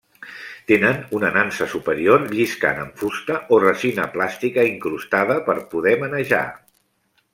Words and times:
Tenen 0.69 1.01
una 1.17 1.29
nansa 1.35 1.67
superior 1.73 2.25
lliscant 2.31 2.81
amb 2.85 2.97
fusta 3.01 3.37
o 3.57 3.59
resina 3.65 4.07
plàstica 4.17 4.65
incrustada 4.71 5.37
per 5.51 5.57
poder 5.75 5.95
manejar. 6.07 6.45